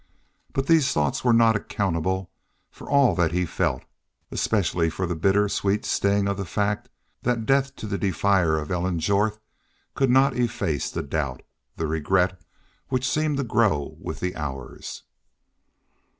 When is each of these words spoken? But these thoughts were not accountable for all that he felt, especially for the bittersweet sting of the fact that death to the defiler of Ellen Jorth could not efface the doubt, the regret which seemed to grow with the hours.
But 0.53 0.65
these 0.65 0.91
thoughts 0.91 1.23
were 1.23 1.31
not 1.31 1.55
accountable 1.55 2.31
for 2.71 2.89
all 2.89 3.13
that 3.13 3.33
he 3.33 3.45
felt, 3.45 3.83
especially 4.31 4.89
for 4.89 5.05
the 5.05 5.13
bittersweet 5.15 5.85
sting 5.85 6.27
of 6.27 6.37
the 6.37 6.43
fact 6.43 6.89
that 7.21 7.45
death 7.45 7.75
to 7.75 7.85
the 7.85 7.99
defiler 7.99 8.57
of 8.57 8.71
Ellen 8.71 8.97
Jorth 8.97 9.37
could 9.93 10.09
not 10.09 10.35
efface 10.35 10.89
the 10.89 11.03
doubt, 11.03 11.43
the 11.75 11.85
regret 11.85 12.41
which 12.87 13.07
seemed 13.07 13.37
to 13.37 13.43
grow 13.43 13.95
with 13.99 14.21
the 14.21 14.35
hours. 14.35 15.03